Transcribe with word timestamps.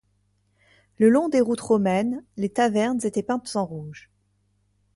Le 0.97 1.09
long 1.11 1.29
des 1.29 1.41
routes 1.41 1.61
romaines, 1.61 2.23
les 2.35 2.49
tavernes 2.49 3.01
étaient 3.03 3.21
peintes 3.21 3.55
en 3.55 3.67
rouge. 3.67 4.09